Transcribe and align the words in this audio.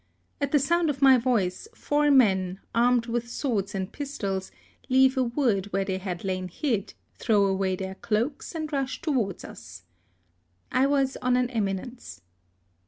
At 0.41 0.51
the 0.51 0.57
sound 0.57 0.89
of 0.89 1.03
my 1.03 1.19
voice, 1.19 1.67
four 1.75 2.09
men, 2.09 2.59
armed 2.73 3.05
with 3.05 3.29
swords 3.29 3.75
and 3.75 3.91
pistols, 3.91 4.51
leave 4.89 5.15
a 5.15 5.23
wood 5.23 5.67
where 5.67 5.85
they 5.85 5.99
had 5.99 6.23
lain 6.23 6.47
hid, 6.47 6.95
throw 7.13 7.45
away 7.45 7.75
their 7.75 7.93
cloaks, 7.93 8.55
and 8.55 8.73
rush 8.73 8.99
towards 8.99 9.45
us. 9.45 9.83
I 10.71 10.87
was 10.87 11.17
on 11.17 11.37
an 11.37 11.51
eminence. 11.51 12.21